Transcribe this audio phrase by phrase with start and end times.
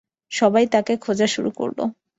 [0.31, 1.83] সবাই তাকে খোঁজা শুরু করলো।